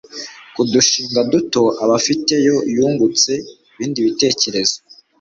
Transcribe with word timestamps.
ku 0.53 0.61
dushinga 0.73 1.19
duto 1.31 1.63
abafitiye 1.83 2.49
yungutse 2.75 3.31
ibindi 3.71 3.99
bitekerezo 4.07 4.77